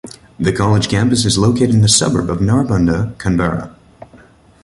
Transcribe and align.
The 0.39 0.51
college 0.51 0.89
campus 0.89 1.25
is 1.25 1.37
located 1.37 1.69
in 1.75 1.81
the 1.83 1.87
suburb 1.87 2.31
of 2.31 2.39
Narrabundah, 2.39 3.19
Canberra. 3.19 3.75